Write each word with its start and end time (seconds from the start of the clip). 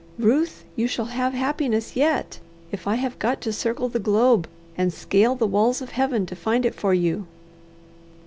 Ruth, 0.17 0.63
you 0.75 0.87
shall 0.87 1.05
have 1.13 1.33
happiness 1.33 1.95
yet, 1.95 2.39
if 2.71 2.87
I 2.87 2.95
have 2.95 3.19
got 3.19 3.39
to 3.41 3.53
circle 3.53 3.87
the 3.87 3.99
globe 3.99 4.47
and 4.75 4.91
scale 4.91 5.35
the 5.35 5.45
walls 5.45 5.79
of 5.79 5.91
Heaven 5.91 6.25
to 6.25 6.35
find 6.35 6.65
it 6.65 6.73
for 6.73 6.91
you." 6.95 7.27